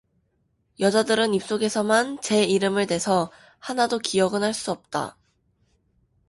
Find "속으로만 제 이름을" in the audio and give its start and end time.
1.43-2.87